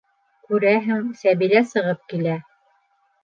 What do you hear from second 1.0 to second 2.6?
Сәбилә сығып килә.